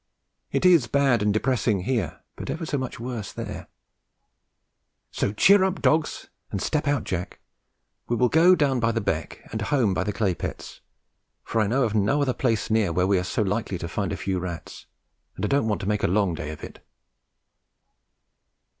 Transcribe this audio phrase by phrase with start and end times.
[0.51, 3.67] It is bad and depressing here, but ever so much worse there;
[5.11, 7.39] so cheer up, dogs, and step out, Jack.
[8.07, 10.81] We will go down by the beck and home by the clay pits,
[11.43, 14.11] for I know of no other place near where we are so likely to find
[14.11, 14.87] a few rats,
[15.35, 16.83] and I don't want to make a long day of it.